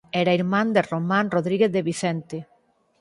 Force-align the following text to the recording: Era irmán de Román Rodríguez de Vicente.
Era 0.21 0.35
irmán 0.39 0.67
de 0.75 0.81
Román 0.91 1.27
Rodríguez 1.35 1.71
de 1.75 1.85
Vicente. 1.89 2.37